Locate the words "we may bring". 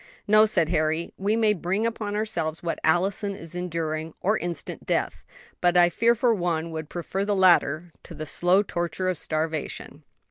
1.15-1.85